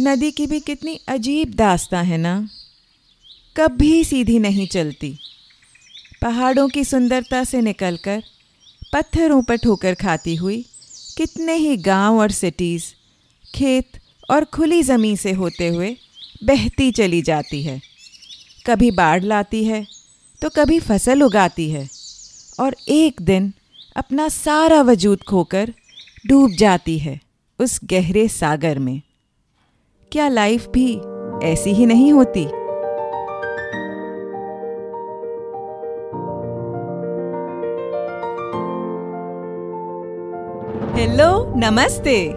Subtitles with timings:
[0.00, 2.48] नदी की भी कितनी अजीब दास्ता है ना?
[3.56, 5.12] कभी सीधी नहीं चलती।
[6.22, 8.22] पहाड़ों की सुंदरता से निकलकर,
[8.92, 10.64] पत्थरों पर ठोकर खाती हुई,
[11.16, 12.84] कितने ही गाँव और सिटीज़
[13.54, 13.98] खेत
[14.30, 15.96] और खुली ज़मीन से होते हुए
[16.44, 17.80] बहती चली जाती है।
[18.66, 19.84] कभी बाढ़ लाती है
[20.42, 21.88] तो कभी फ़सल उगाती है
[22.60, 23.52] और एक दिन
[23.96, 25.74] अपना सारा वजूद खोकर
[26.26, 27.20] डूब जाती है
[27.58, 29.00] उस गहरे सागर में।
[30.12, 31.00] क्या लाइफ भी
[31.46, 32.40] ऐसी ही नहीं होती?
[41.00, 42.28] हेलो नमस्ते।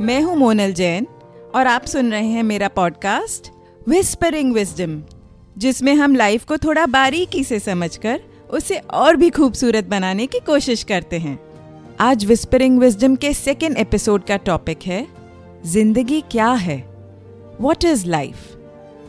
[0.00, 1.06] मैं हूँ मोनल जैन
[1.54, 3.50] और आप सुन रहे हैं मेरा पॉडकास्ट
[3.88, 5.02] विस्परिंग विजडम
[5.58, 8.20] जिसमें हम लाइफ को थोड़ा बारीकी से समझकर
[8.50, 11.38] उसे और भी खूबसूरत बनाने की कोशिश करते हैं।
[12.00, 15.06] आज विस्परिंग विजडम के सेकेंड एपिसोड का टॉपिक है,
[15.66, 16.89] ज़िंदगी क्या है?
[17.60, 18.56] What is life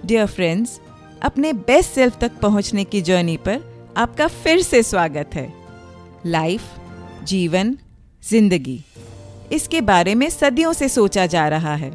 [0.05, 0.79] dear friends
[1.21, 3.59] अपने बेस्ट सेल्फ तक पहुँचने की जर्नी पर
[3.97, 5.53] आपका फिर से स्वागत है।
[6.25, 6.61] लाइफ
[7.23, 7.77] जीवन,
[8.23, 8.79] ज़िंदगी,
[9.51, 11.91] इसके बारे में सदियों से सोचा जा रहा है।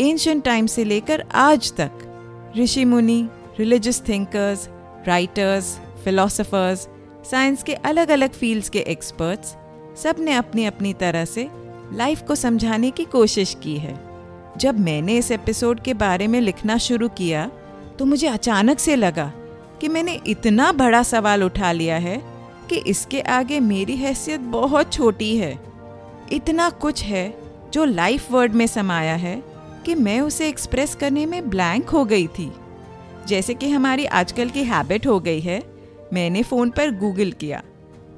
[0.00, 1.90] एंशंट टाइम से लेकर आज तक,
[2.56, 4.68] ऋषि मुनि religious thinkers
[5.06, 6.88] writers philosophers
[7.30, 9.54] science के अलग अलग फील्ड्स के एक्सपर्ट्स
[10.02, 11.48] सबने अपनी अपनी तरह से
[11.92, 14.07] लाइफ को समझाने की कोशिश की है।
[14.58, 17.50] जब मैंने इस एपिसोड के बारे में लिखना शुरू किया
[17.98, 19.32] तो मुझे अचानक से लगा
[19.80, 22.16] कि मैंने इतना बड़ा सवाल उठा लिया है
[22.70, 25.58] कि इसके आगे मेरी हैसियत बहुत छोटी है।
[26.32, 27.38] इतना कुछ है
[27.72, 29.42] जो लाइफ वर्ड में समाया है
[29.86, 32.52] कि मैं उसे एक्सप्रेस करने में ब्लैंक हो गई थी।
[33.26, 35.62] जैसे कि हमारी आजकल की हैबिट हो गई है,
[36.12, 37.62] मैंने फ़ोन पर गूगल किया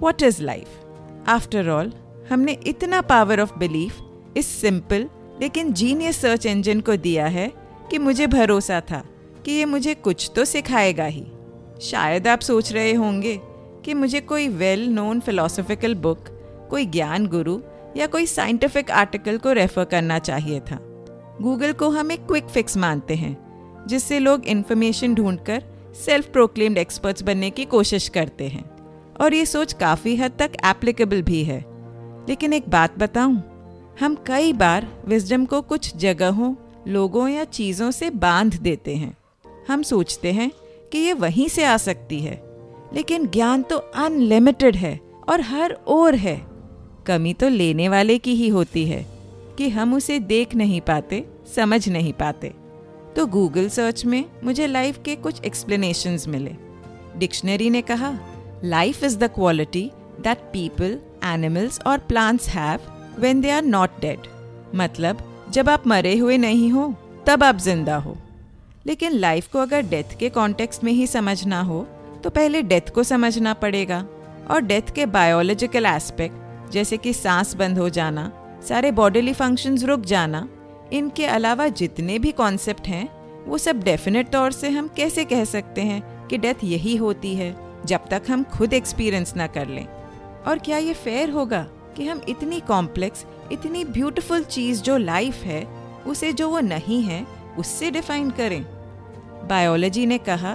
[0.00, 1.92] what is life after all,
[2.30, 4.00] हमने इतना पावर ऑफ़ बिलीफ,
[4.36, 5.08] इस सिंपल
[5.40, 7.52] लेकिन जीनियस सर्च इंजन को दिया है
[7.90, 9.04] कि मुझे भरोसा था
[9.44, 11.26] कि ये मुझे कुछ तो सिखाएगा ही।
[11.80, 13.40] शायद आप सोच रहे होंगे
[13.84, 16.24] कि मुझे कोई वेल नोन फिलोसफिकल बुक
[16.70, 17.60] कोई ज्ञान गुरु
[17.96, 20.78] या कोई साइंटिफिक आर्टिकल को रेफर करना चाहिए था।
[21.40, 23.36] गूगल को हम एक क्विक फिक्स मानते हैं,
[23.86, 25.62] जिससे लोग इन्फॉर्मेशन ढूंढकर
[26.06, 28.70] सेल्फ प्रोक्लेम्ड एक्सपर्ट्स बनने की कोशिश करते हैं।
[29.20, 31.64] और ये सोच काफ़ी हद तक एप्लीकेबल भी है।
[32.28, 33.49] लेकिन एक बात बताऊँ
[34.00, 36.54] हम कई बार विजडम को कुछ जगहों,
[36.88, 39.16] लोगों या चीज़ों से बाँध देते हैं।
[39.68, 40.50] हम सोचते हैं
[40.92, 42.40] कि ये वहीं से आ सकती है,
[42.94, 46.36] लेकिन ज्ञान तो अनलिमिटेड है और हर ओर है।
[47.06, 49.04] कमी तो लेने वाले की ही होती है
[49.58, 51.24] कि हम उसे देख नहीं पाते,
[51.56, 52.52] समझ नहीं पाते।
[53.16, 56.54] तो गूगल सर्च में मुझे लाइफ के कुछ एक्सप्लेनेशन मिले।
[57.16, 58.18] डिक्शनरी ने कहा
[58.64, 59.90] life is the quality
[60.20, 62.80] that people animals और plants have
[63.20, 64.26] when they are not dead
[64.74, 66.94] मतलब जब आप मरे हुए नहीं हो,
[67.26, 68.16] तब आप ज़िंदा हो।
[68.86, 71.86] लेकिन लाइफ को अगर डेथ के कॉन्टेक्स्ट में ही समझना हो
[72.24, 74.04] तो पहले डेथ को समझना पड़ेगा।
[74.50, 78.30] और डेथ के बायोलॉजिकल एस्पेक्ट जैसे कि सांस बंद हो जाना,
[78.68, 80.48] सारे बॉडीली फ़ंक्शंस रुक जाना,
[80.92, 83.08] इनके अलावा जितने भी कॉन्सेप्ट हैं,
[83.46, 87.54] वो सब डेफिनेट तौर से हम कैसे कह सकते हैं कि डेथ यही होती है,
[87.86, 89.86] जब तक हम खुद एक्सपीरियंस ना कर लें।
[90.46, 91.66] और क्या ये फेयर होगा?
[91.96, 95.68] कि हम इतनी कॉम्प्लेक्स इतनी ब्यूटीफुल चीज़ जो लाइफ है,
[96.06, 97.26] उसे जो वो नहीं है,
[97.58, 98.62] उससे डिफाइन करें।
[99.48, 100.54] बायोलॉजी ने कहा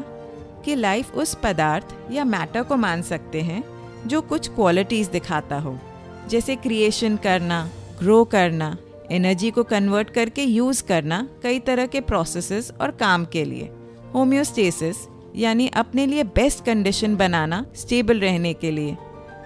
[0.66, 3.64] कि लाइफ उस पदार्थ या मैटर को मान सकते हैं,
[4.08, 5.80] जो कुछ क्वालिटीज़ दिखाता हो।
[6.28, 7.70] जैसे क्रिएशन करना
[8.00, 8.78] ग्रो करना
[9.12, 13.72] एनर्जी को कन्वर्ट करके यूज़ करना कई तरह के प्रोसेसेस और काम के लिए।
[14.14, 14.96] होम्योस्टेसिस
[15.36, 18.98] यानी अपने लिए बेस्ट कंडीशन बनाना स्टेबल रहने के लिए।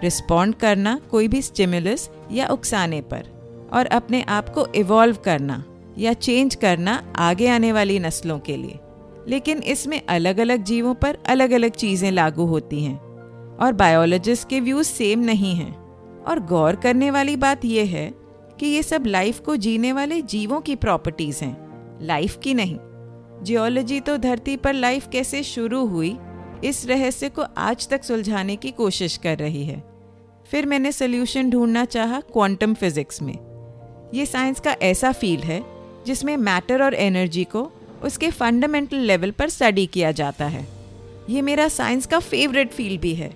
[0.04, 3.26] रिस्पॉन्ड करना कोई भी स्टिमुलस या उकसाने पर,
[3.74, 5.64] और अपने आप को इवॉल्व करना
[5.98, 8.80] या चेंज करना आगे आने वाली नस्लों के लिए।
[9.28, 12.98] लेकिन इसमें अलग अलग जीवों पर अलग अलग चीज़ें लागू होती हैं,
[13.58, 15.78] और बायोलॉजिस्ट के व्यूज़ सेम नहीं हैं।
[16.24, 18.14] और गौर करने वाली बात यह है
[18.60, 21.58] कि ये सब लाइफ को जीने वाले जीवों की प्रॉपर्टीज़ हैं
[22.02, 22.78] लाइफ की नहीं।
[23.44, 26.18] जियोलॉजी तो धरती पर लाइफ कैसे शुरू हुई,
[26.64, 29.89] इस रहस्य को आज तक सुलझाने की कोशिश कर रही है।
[30.52, 33.34] फिर मैंने सोल्यूशन ढूंढना चाहा क्वांटम फिजिक्स में।
[34.14, 35.64] ये साइंस का ऐसा फ़ील्ड है,
[36.06, 37.72] जिसमें मैटर और एनर्जी को
[38.04, 40.66] उसके फंडामेंटल लेवल पर स्टडी किया जाता है।
[41.30, 43.32] ये मेरा साइंस का फेवरेट फ़ील्ड भी है,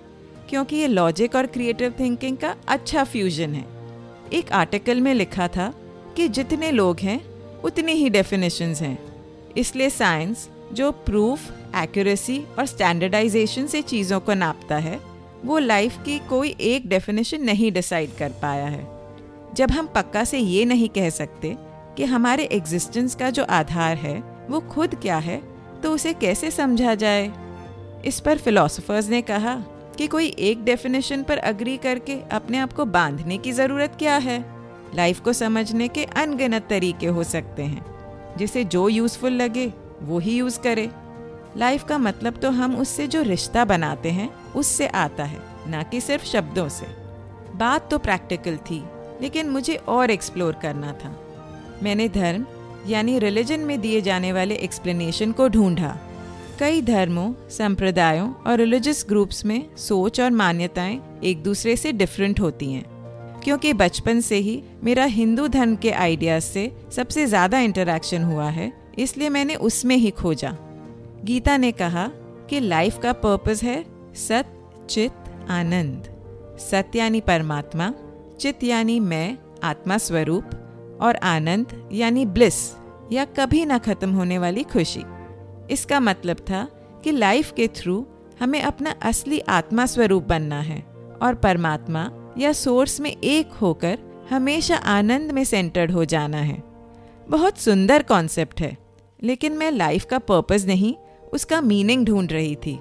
[0.48, 3.64] क्योंकि ये लॉजिक और क्रिएटिव थिंकिंग का अच्छा फ्यूजन है।
[4.32, 5.72] एक आर्टिकल में लिखा था
[6.16, 7.20] कि जितने लोग हैं,
[7.62, 8.98] उतने ही डेफिनेशंस हैं।
[9.56, 15.00] इसलिए साइंस जो प्रूफ एक्यूरेसी और स्टैंडर्डाइजेशन से चीज़ों को नापता है
[15.44, 18.86] वो लाइफ की कोई एक डेफिनेशन नहीं डिसाइड कर पाया है।
[19.54, 21.54] जब हम पक्का से ये नहीं कह सकते
[21.96, 24.18] कि हमारे एग्जिस्टेंस का जो आधार है,
[24.50, 25.40] वो खुद क्या है
[25.82, 27.30] तो उसे कैसे समझा जाए?
[28.04, 29.54] इस पर फिलोसोफर्स ने कहा
[29.98, 34.44] कि कोई एक डेफिनेशन पर अग्री करके अपने आप को बांधने की ज़रूरत क्या है?
[34.94, 37.84] लाइफ को समझने के अनगिनत तरीके हो सकते हैं,
[38.36, 40.90] जिसे जो यूज़फुल लगे, वो ही यूज़ करे।
[41.56, 46.00] लाइफ का मतलब तो हम उससे जो रिश्ता बनाते हैं, उससे आता है, ना कि
[46.00, 46.86] सिर्फ़ शब्दों से।
[47.56, 48.82] बात तो प्रैक्टिकल थी,
[49.22, 51.16] लेकिन मुझे और एक्सप्लोर करना था।
[51.82, 52.46] मैंने धर्म,
[52.86, 55.96] यानी रिलीजन में दिए जाने वाले एक्सप्लेनेशन को ढूंढा।
[56.60, 62.72] कई धर्मों, संप्रदायों और रिलीजियस ग्रुप्स में सोच और मान्यताएँ एक दूसरे से डिफरेंट होती
[62.72, 62.84] हैं।
[63.40, 68.72] क्योंकि बचपन से ही मेरा हिंदू धर्म के आइडियाज़ से सबसे ज़्यादा इंटरेक्शन हुआ है,
[68.98, 70.56] इसलिए मैंने उसमें ही खोजा।
[71.24, 72.06] गीता ने कहा
[72.50, 73.84] कि लाइफ का पर्पस है
[74.14, 74.46] सत
[74.90, 75.12] चित
[75.50, 76.08] आनंद।
[76.60, 77.92] सत्य यानी परमात्मा
[78.40, 80.50] चित यानी मैं, आत्मा स्वरूप,
[81.02, 82.58] और आनंद यानी ब्लिस
[83.12, 85.02] या कभी ना खत्म होने वाली खुशी।
[85.70, 86.64] इसका मतलब था
[87.04, 88.04] कि लाइफ के थ्रू
[88.40, 90.80] हमें अपना असली आत्मा स्वरूप बनना है,
[91.22, 93.98] और परमात्मा या सोर्स में एक होकर
[94.30, 96.62] हमेशा आनंद में सेंटर्ड हो जाना है।
[97.28, 98.76] बहुत सुंदर कॉन्सेप्ट है,
[99.22, 100.94] लेकिन मैं लाइफ का पर्पस नहीं
[101.34, 102.80] उसका मीनिंग ढूंढ रही थी।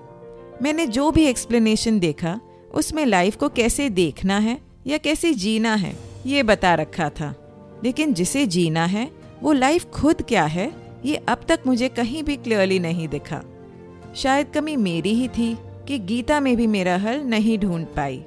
[0.61, 2.39] मैंने जो भी एक्सप्लेनेशन देखा,
[2.73, 5.95] उसमें लाइफ को कैसे देखना है या कैसे जीना है,
[6.25, 7.35] ये बता रखा था।
[7.83, 9.11] लेकिन जिसे जीना है,
[9.41, 10.73] वो लाइफ खुद क्या है,
[11.05, 13.44] ये अब तक मुझे कहीं भी क्लियरली नहीं दिखा।
[14.15, 15.57] शायद कमी मेरी ही थी
[15.88, 18.23] कि गीता में भी मेरा हल नहीं ढूंढ पाई।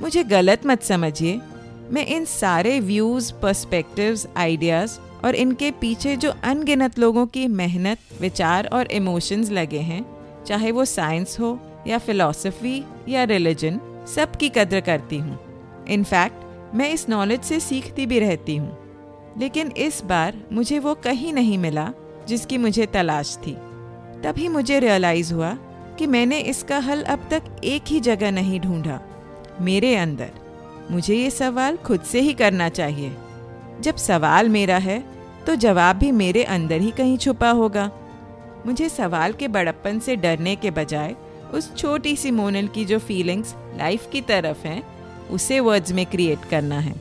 [0.00, 1.40] मुझे गलत मत समझिए,
[1.90, 8.66] मैं इन सारे व्यूज़ पर्सपेक्टिव्स आइडियाज़ और इनके पीछे जो अनगिनत लोगों की मेहनत, विचार
[8.66, 10.04] और इमोशंस लगे हैं,
[10.44, 13.80] चाहे वो साइंस हो या फिलॉसफी या रिलीजन
[14.16, 15.38] सब की कद्र करती हूँ।
[15.88, 16.34] इनफैक्ट
[16.74, 18.78] मैं इस नॉलेज से सीखती भी रहती हूँ।
[19.38, 21.92] लेकिन इस बार मुझे वो कहीं नहीं मिला
[22.28, 23.52] जिसकी मुझे तलाश थी।
[24.22, 25.54] तभी मुझे रियलाइज़ हुआ
[25.98, 29.00] कि मैंने इसका हल अब तक एक ही जगह नहीं ढूंढा।
[29.60, 30.30] मेरे अंदर
[30.90, 33.12] मुझे ये सवाल खुद से ही करना चाहिए।
[33.80, 35.11] जब सवाल मेरा है
[35.46, 37.90] तो जवाब भी मेरे अंदर ही कहीं छुपा होगा।
[38.66, 41.16] मुझे सवाल के बड़प्पन से डरने के बजाय
[41.54, 44.82] उस छोटी सी मोनल की जो फीलिंग्स लाइफ की तरफ़ हैं,
[45.30, 46.94] उसे वर्ड्स में क्रिएट करना है।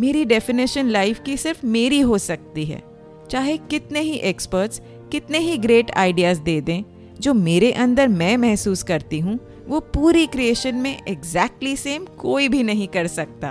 [0.00, 2.82] मेरी डेफिनेशन लाइफ की सिर्फ़ मेरी हो सकती है।
[3.30, 4.80] चाहे कितने ही एक्सपर्ट्स
[5.12, 6.82] कितने ही ग्रेट आइडियाज़ दे दें,
[7.20, 12.48] जो मेरे अंदर मैं महसूस करती हूँ, वो पूरी क्रिएशन में एग्जैक्टली exactly सेम कोई
[12.48, 13.48] भी नहीं कर सकता।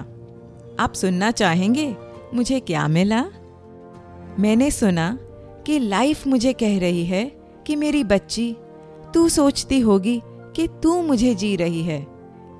[0.79, 1.95] आप सुनना चाहेंगे?
[2.33, 3.25] मुझे क्या मिला?
[4.39, 5.17] मैंने सुना
[5.65, 7.25] कि लाइफ मुझे कह रही है
[7.67, 8.55] कि मेरी बच्ची,
[9.13, 10.21] तू सोचती होगी
[10.55, 12.07] कि तू मुझे जी रही है,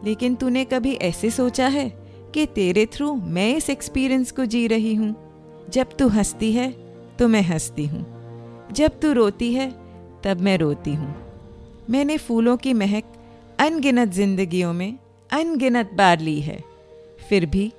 [0.05, 1.89] लेकिन तूने कभी ऐसे सोचा है
[2.33, 5.15] कि तेरे थ्रू मैं इस एक्सपीरियंस को जी रही हूँ?
[5.69, 6.71] जब तू हंसती है
[7.19, 8.05] तो मैं हंसती हूँ।
[8.71, 9.71] जब तू रोती है,
[10.23, 11.15] तब मैं रोती हूँ।
[11.89, 13.03] मैंने फूलों की महक
[13.59, 14.97] अनगिनत जिंदगियों में
[15.29, 16.63] अनगिनत बार ली है।
[17.29, 17.71] फिर भी,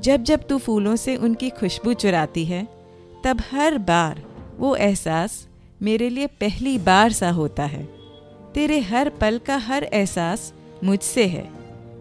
[0.00, 2.77] जब जब तू फूलों से उनकी खुशबू चुराती है
[3.24, 4.22] तब हर बार
[4.58, 5.46] वो एहसास
[5.82, 7.88] मेरे लिए पहली बार सा होता है।
[8.54, 10.52] तेरे हर पल का हर एहसास
[10.84, 11.50] मुझसे है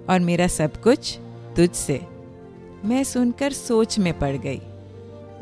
[0.10, 1.18] और मेरा सब कुछ
[1.56, 2.00] तुझसे।
[2.86, 4.62] मैं सुनकर सोच में पड़ गई।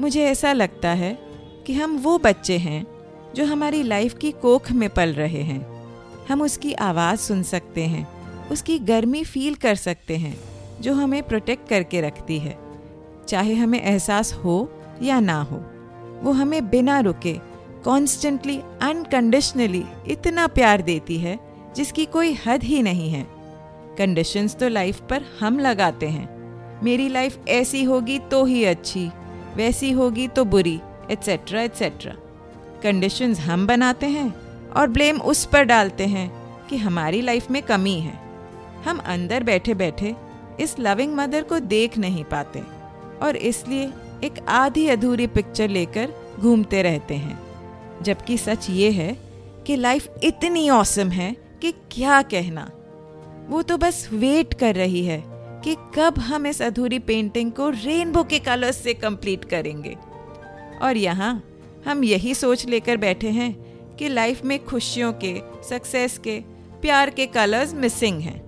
[0.02, 1.20] मुझे ऐसा लगता है
[1.68, 2.86] कि हम वो बच्चे हैं
[3.36, 5.62] जो हमारी लाइफ की कोख में पल रहे हैं।
[6.30, 8.08] हम उसकी आवाज़ सुन सकते हैं,
[8.52, 10.38] उसकी गर्मी फील कर सकते हैं
[10.82, 12.58] जो हमें प्रोटेक्ट करके रखती है।
[13.28, 14.70] चाहे हमें एहसास हो
[15.02, 15.58] या ना हो।
[16.24, 17.34] वो हमें बिना रुके
[17.86, 21.40] कॉन्स्टेंटली अनकंडीशनली इतना प्यार देती है,
[21.76, 23.26] जिसकी कोई हद ही नहीं है।
[23.98, 26.34] कंडीशंस तो लाइफ पर हम लगाते हैं।
[26.84, 29.10] मेरी लाइफ ऐसी होगी तो ही अच्छी,
[29.56, 30.80] वैसी होगी तो बुरी
[31.12, 32.14] एट्सेट्रा एट्सेट्रा
[32.84, 34.34] कंडीशंस हम बनाते हैं
[34.72, 36.30] और ब्लेम उस पर डालते हैं
[36.68, 38.14] कि हमारी लाइफ में कमी है।
[38.86, 40.16] हम अंदर बैठे बैठे
[40.60, 42.64] इस लविंग मदर को देख नहीं पाते
[43.22, 43.92] और इसलिए
[44.24, 47.40] एक आधी अधूरी पिक्चर लेकर घूमते रहते हैं,
[48.02, 49.18] जबकि सच ये है
[49.68, 52.70] कि लाइफ इतनी औसम है कि क्या कहना।
[53.50, 55.24] वो तो बस वेट कर रही है
[55.64, 59.96] कि कब हम इस अधूरी पेंटिंग को रेनबो के कलर्स से कंप्लीट करेंगे।
[60.82, 61.44] और यहाँ
[61.88, 63.54] हम यही सोच लेकर बैठे हैं
[63.96, 65.34] कि लाइफ में खुशियों के
[65.70, 66.40] सक्सेस के,
[66.82, 68.42] प्यार के कलर्स मिसिंग हैं।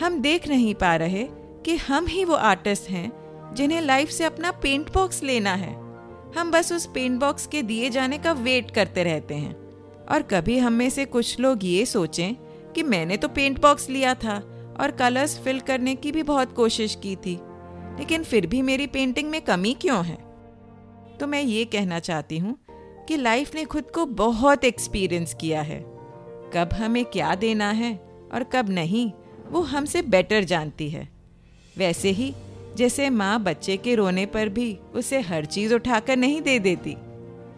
[0.00, 1.26] हम देख नहीं पा रहे
[1.64, 3.10] कि हम ही वो आर्टिस्ट हैं
[3.52, 5.72] जिन्हें लाइफ से अपना पेंट बॉक्स लेना है।
[6.36, 9.54] हम बस उस पेंट बॉक्स के दिए जाने का वेट करते रहते हैं।
[10.06, 12.34] और कभी हम में से कुछ लोग ये सोचें
[12.72, 14.36] कि मैंने तो पेंट बॉक्स लिया था
[14.80, 17.38] और कलर्स फिल करने की भी बहुत कोशिश की थी।
[17.98, 20.16] लेकिन फिर भी मेरी पेंटिंग में कमी क्यों है?
[21.20, 22.58] तो मैं ये कहना चाहती हूँ
[23.08, 25.80] कि लाइफ ने खुद को बहुत एक्सपीरियंस किया है।
[26.54, 27.94] कब हमें क्या देना है
[28.34, 29.10] और कब नहीं,
[29.50, 31.08] वो हमसे बेटर जानती है।
[31.76, 32.34] वैसे ही
[32.76, 36.96] जैसे माँ बच्चे के रोने पर भी उसे हर चीज़ उठाकर नहीं दे देती।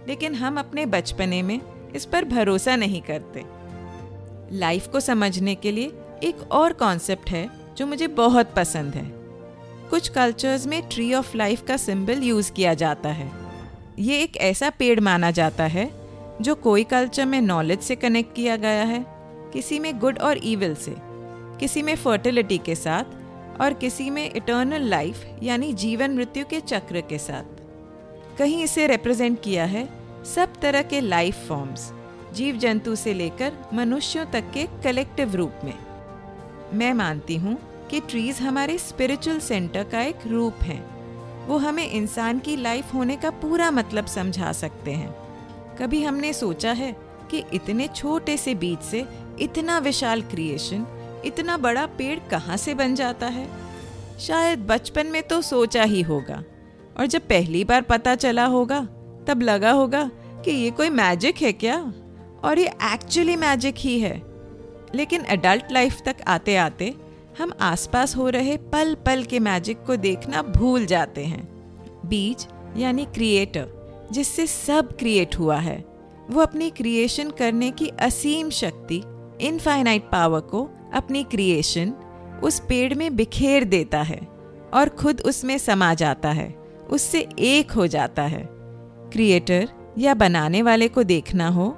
[0.08, 1.60] लेकिन हम अपने बचपने में
[1.94, 3.44] इस पर भरोसा नहीं करते।
[4.56, 5.92] लाइफ को समझने के लिए
[6.22, 9.04] एक और कॉन्सेप्ट है जो मुझे बहुत पसंद है।
[9.90, 13.30] कुछ कल्चर्स में ट्री ऑफ़ लाइफ का सिंबल यूज़ किया जाता है।
[13.98, 15.90] ये एक ऐसा पेड़ माना जाता है
[16.40, 19.04] जो कोई कल्चर में नॉलेज से कनेक्ट किया गया है,
[19.52, 20.94] किसी में गुड और ईविल से,
[21.60, 23.04] किसी में फर्टिलिटी के साथ
[23.60, 27.62] और किसी में इटर्नल लाइफ यानी जीवन मृत्यु के चक्र के साथ।
[28.38, 29.88] कहीं इसे रिप्रेजेंट किया है
[30.24, 31.92] सब तरह के लाइफ फॉर्म्स
[32.34, 35.74] जीव जंतु से लेकर मनुष्यों तक के कलेक्टिव रूप में।
[36.74, 37.56] मैं मानती हूँ
[37.90, 40.78] कि ट्रीज हमारे स्पिरिचुअल सेंटर का एक रूप है।
[41.46, 45.14] वो हमें इंसान की लाइफ होने का पूरा मतलब समझा सकते हैं।
[45.76, 46.94] कभी हमने सोचा है
[47.30, 49.04] कि इतने छोटे से बीज से
[49.40, 50.86] इतना विशाल क्रिएशन
[51.26, 53.48] इतना बड़ा पेड़ कहाँ से बन जाता है?
[54.20, 56.44] शायद बचपन में तो सोचा ही होगा।
[56.96, 58.80] और जब पहली बार पता चला होगा,
[59.26, 60.10] तब लगा होगा
[60.44, 61.92] कि ये कोई मैजिक है क्या?
[62.44, 64.22] और ये एक्चुअली मैजिक ही है।
[64.94, 66.94] लेकिन एडल्ट लाइफ तक आते आते
[67.38, 71.48] हम आसपास हो रहे पल पल के मैजिक को देखना भूल जाते हैं।
[72.06, 75.84] बीज, यानी क्रिएटर जिससे सब क्रिएट हुआ है,
[76.30, 79.02] वो अपनी क्रिएशन करने की असीम शक्ति
[79.40, 81.92] इनफाइनाइट पावर को अपनी क्रिएशन
[82.42, 84.20] उस पेड़ में बिखेर देता है
[84.74, 86.48] और खुद उसमें समा जाता है,
[86.90, 88.46] उससे एक हो जाता है।
[89.12, 91.68] क्रिएटर या बनाने वाले को देखना हो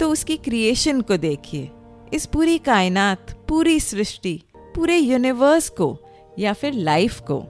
[0.00, 1.70] तो उसकी क्रिएशन को देखिए।
[2.12, 4.40] इस पूरी कायनात, पूरी सृष्टि,
[4.76, 5.96] पूरे यूनिवर्स को
[6.38, 7.42] या फिर लाइफ को।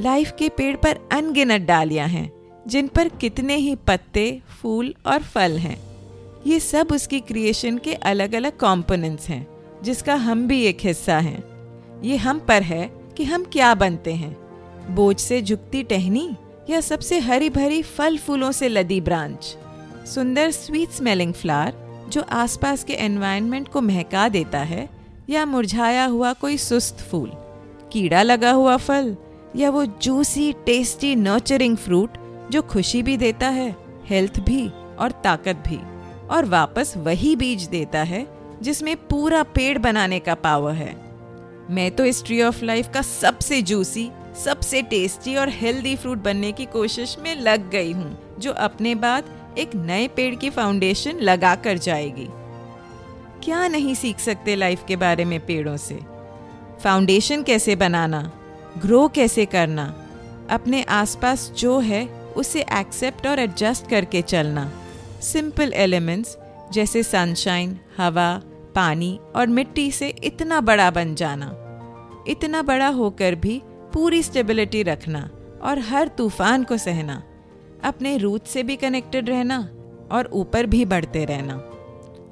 [0.00, 2.30] लाइफ के पेड़ पर अनगिनत डालियाँ हैं,
[2.66, 5.78] जिन पर कितने ही पत्ते, फूल और फल हैं।
[6.46, 9.46] ये सब उसकी क्रिएशन के अलग अलग कंपोनेंट्स हैं।
[9.84, 11.42] जिसका हम भी एक हिस्सा हैं।
[12.02, 14.36] ये हम पर है कि हम क्या बनते हैं।
[14.90, 16.30] बोझ से झुकती टहनी
[16.70, 19.56] या सबसे हरी भरी फल फूलों से लदी ब्रांच।
[20.06, 24.88] सुंदर स्वीट स्मेलिंग फ्लावर जो आसपास के एनवायरनमेंट को महका देता है
[25.30, 27.32] या मुरझाया हुआ कोई सुस्त फूल।
[27.92, 29.16] कीड़ा लगा हुआ फल
[29.56, 32.16] या वो जूसी टेस्टी नर्चरिंग फ्रूट
[32.50, 34.68] जो खुशी भी देता है हेल्थ भी
[34.98, 35.80] और ताकत भी।
[36.28, 40.94] और वापस वही बीज देता है जिसमें पूरा पेड़ बनाने का पावर है।
[41.70, 44.10] मैं तो इस ट्री ऑफ़ लाइफ का सबसे जूसी
[44.44, 49.24] सबसे टेस्टी और हेल्दी फ्रूट बनने की कोशिश में लग गई हूँ, जो अपने बाद
[49.58, 52.28] एक नए पेड़ की फाउंडेशन लगा कर जाएगी।
[53.44, 55.98] क्या नहीं सीख सकते लाइफ के बारे में पेड़ों से?
[56.84, 58.20] फाउंडेशन कैसे बनाना?
[58.78, 59.84] ग्रो कैसे करना?
[60.50, 62.04] अपने आसपास जो है,
[62.36, 64.70] उसे एक्सेप्ट और एडजस्ट करके चलना।
[65.22, 66.36] सिंपल एलिमेंट्स
[66.72, 68.42] जैसे सनशाइन हवा,
[68.74, 71.54] पानी और मिट्टी से इतना बड़ा बन जाना।
[72.28, 73.62] इतना बड़ा होकर भी
[73.94, 75.30] पूरी स्टेबिलिटी रखना
[75.62, 77.22] और हर तूफ़ान को सहना।
[77.84, 79.58] अपने रूट से भी कनेक्टेड रहना
[80.12, 81.56] और ऊपर भी बढ़ते रहना।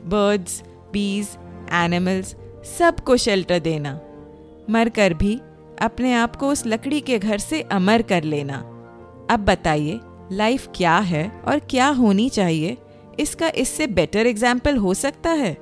[0.05, 1.29] बर्ड्स बीज
[1.73, 2.37] एनिमल्स
[2.79, 4.01] सबको शेल्टर देना।
[4.71, 5.41] मर कर भी
[5.81, 8.57] अपने आप को उस लकड़ी के घर से अमर कर लेना।
[9.31, 10.01] अब बताइए
[10.33, 12.77] लाइफ क्या है और क्या होनी चाहिए?
[13.21, 15.57] इसका इससे बेटर एग्ज़ाम्पल हो सकता है।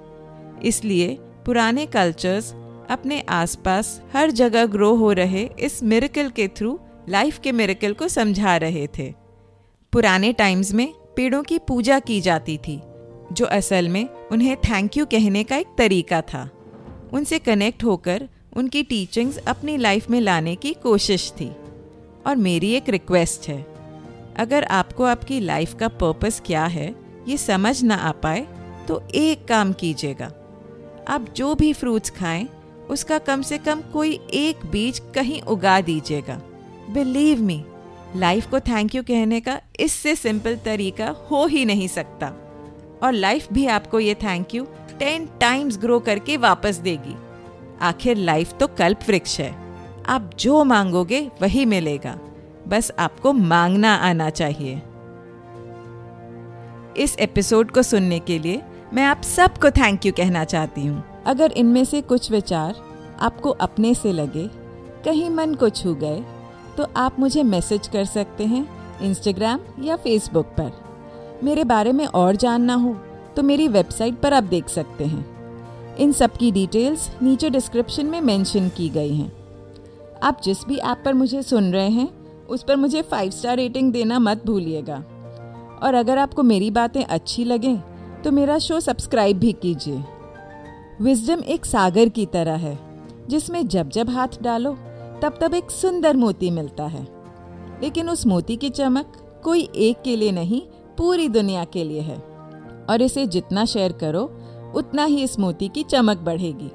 [0.64, 2.52] इसलिए पुराने कल्चर्स
[2.90, 8.08] अपने आसपास हर जगह ग्रो हो रहे इस मिरेकल के थ्रू लाइफ के मिरेकल को
[8.08, 9.12] समझा रहे थे।
[9.92, 12.80] पुराने टाइम्स में पेड़ों की पूजा की जाती थी,
[13.32, 16.48] जो असल में उन्हें थैंक यू कहने का एक तरीका था।
[17.12, 21.50] उनसे कनेक्ट होकर उनकी टीचिंग्स अपनी लाइफ में लाने की कोशिश थी।
[22.26, 23.60] और मेरी एक रिक्वेस्ट है,
[24.38, 26.94] अगर आपको आपकी लाइफ का पर्पस क्या है
[27.28, 28.46] ये समझ ना आ पाए
[28.88, 30.32] तो एक काम कीजिएगा।
[31.08, 32.48] आप जो भी फ्रूट्स खाएँ,
[32.90, 36.40] उसका कम से कम कोई एक बीज कहीं उगा दीजिएगा।
[36.90, 37.64] बिलीव मी
[38.16, 42.32] लाइफ को थैंक यू कहने का इससे सिंपल तरीका हो ही नहीं सकता।
[43.02, 44.66] और लाइफ भी आपको ये thank you
[44.98, 47.16] ten times grow करके वापस देगी।
[47.80, 49.54] आखिर लाइफ तो कल्प वृक्ष है।
[50.06, 52.18] आप जो मांगोगे, वही मिलेगा।
[52.68, 54.82] बस आपको मांगना आना चाहिए।
[56.96, 58.60] इस एपिसोड को सुनने के लिए
[58.92, 62.74] मैं आप सबको थैंक यू कहना चाहती हूँ। अगर इनमें से कुछ विचार
[63.20, 64.46] आपको अपने से लगे,
[65.04, 66.22] कहीं मन को छू गए
[66.76, 68.66] तो आप मुझे मैसेज कर सकते हैं
[69.02, 70.72] इंस्टाग्राम या फेसबुक पर।
[71.44, 72.96] मेरे बारे में और जानना हो
[73.36, 78.20] तो मेरी वेबसाइट पर आप देख सकते हैं। इन सब की डिटेल्स नीचे डिस्क्रिप्शन में
[78.20, 79.32] मेंशन की गई हैं।
[80.22, 82.08] आप जिस भी ऐप पर मुझे सुन रहे हैं,
[82.46, 85.02] उस पर मुझे फाइव स्टार रेटिंग देना मत भूलिएगा।
[85.84, 87.76] और अगर आपको मेरी बातें अच्छी लगें
[88.22, 90.04] तो मेरा शो सब्सक्राइब भी कीजिए।
[91.02, 92.78] विजडम एक सागर की तरह है,
[93.28, 94.72] जिसमें जब जब हाथ डालो,
[95.22, 97.08] तब तब एक सुंदर मोती मिलता है।
[97.82, 100.62] लेकिन उस मोती की चमक कोई एक के लिए नहीं,
[100.98, 102.16] पूरी दुनिया के लिए है।
[102.90, 104.22] और इसे जितना शेयर करो,
[104.76, 106.70] उतना ही इस मोती की चमक बढ़ेगी।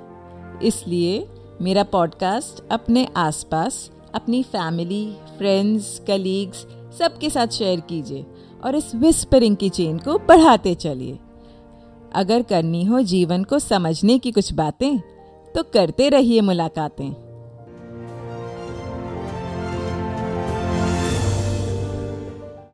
[0.67, 1.27] इसलिए
[1.61, 6.67] मेरा पॉडकास्ट अपने आसपास, अपनी फैमिली फ्रेंड्स कलीग्स
[6.99, 8.25] सबके साथ शेयर कीजिए।
[8.63, 11.19] और इस विस्परिंग की चेन को बढ़ाते चलिए।
[12.15, 14.99] अगर करनी हो जीवन को समझने की कुछ बातें
[15.55, 17.28] तो करते रहिए मुलाकातें।